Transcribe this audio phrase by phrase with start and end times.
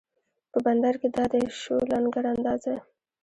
[0.51, 2.75] په بندر کې دا دی شو لنګر اندازه